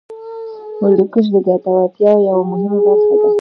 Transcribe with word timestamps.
هندوکش 0.81 1.25
د 1.33 1.35
ګټورتیا 1.47 2.11
یوه 2.29 2.43
مهمه 2.51 2.79
برخه 2.85 3.13
ده. 3.19 3.27